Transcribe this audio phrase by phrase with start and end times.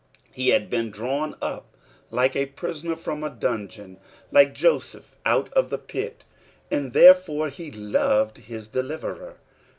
[0.31, 1.77] He had been drawn up
[2.09, 3.99] like ei prieoucr from a dungeon,
[4.33, 6.23] Hko Joseph out of tfae pit,
[6.71, 9.35] aod therefore he loved his deliverer.